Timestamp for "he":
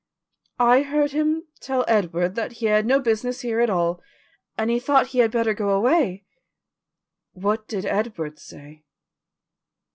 2.53-2.65, 4.71-4.79, 5.09-5.19